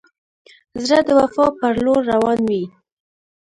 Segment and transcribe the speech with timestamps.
[0.85, 2.63] زړه د وفا پر لور روان وي.